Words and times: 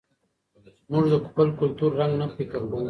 موږ 0.91 1.05
د 1.13 1.15
خپل 1.25 1.47
کلتور 1.59 1.91
رنګ 1.99 2.13
نه 2.21 2.27
پیکه 2.35 2.59
کوو. 2.67 2.79